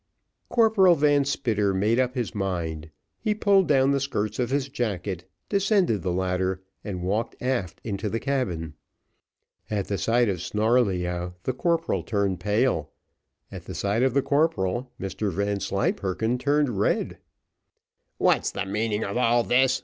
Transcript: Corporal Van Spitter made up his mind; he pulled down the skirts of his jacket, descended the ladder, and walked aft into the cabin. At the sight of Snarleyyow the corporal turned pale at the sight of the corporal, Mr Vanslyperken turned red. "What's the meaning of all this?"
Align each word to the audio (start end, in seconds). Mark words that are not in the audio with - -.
Corporal 0.49 0.95
Van 0.95 1.25
Spitter 1.25 1.75
made 1.75 1.99
up 1.99 2.15
his 2.15 2.33
mind; 2.33 2.89
he 3.19 3.35
pulled 3.35 3.67
down 3.67 3.91
the 3.91 3.99
skirts 3.99 4.39
of 4.39 4.49
his 4.49 4.67
jacket, 4.67 5.29
descended 5.47 6.01
the 6.01 6.11
ladder, 6.11 6.63
and 6.83 7.03
walked 7.03 7.35
aft 7.39 7.79
into 7.83 8.09
the 8.09 8.19
cabin. 8.19 8.73
At 9.69 9.89
the 9.89 9.99
sight 9.99 10.27
of 10.27 10.37
Snarleyyow 10.41 11.35
the 11.43 11.53
corporal 11.53 12.01
turned 12.01 12.39
pale 12.39 12.89
at 13.51 13.65
the 13.65 13.75
sight 13.75 14.01
of 14.01 14.15
the 14.15 14.23
corporal, 14.23 14.91
Mr 14.99 15.31
Vanslyperken 15.31 16.39
turned 16.39 16.79
red. 16.79 17.19
"What's 18.17 18.49
the 18.49 18.65
meaning 18.65 19.03
of 19.03 19.17
all 19.17 19.43
this?" 19.43 19.79